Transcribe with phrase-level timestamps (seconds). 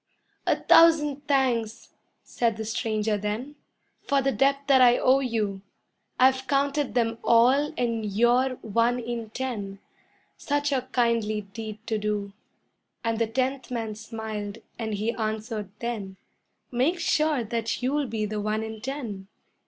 [0.47, 1.93] "A thousand thanks,"
[2.23, 3.55] said the stranger then,
[4.07, 5.61] "For the debt that I owe you;
[6.19, 9.77] I've counted them all and you're one in ten
[10.37, 12.33] Such a kindly deed to do."
[13.03, 16.17] And the tenth man smiled and he answered then,
[16.71, 19.27] "Make sure that you'll be the one in ten."